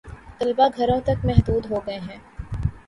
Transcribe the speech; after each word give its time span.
طلبا 0.39 0.65
گھروں 0.77 0.99
تک 1.05 1.25
محدود 1.25 1.63
ہو 1.71 1.79
گئے 1.87 1.99
ہیں 1.99 2.19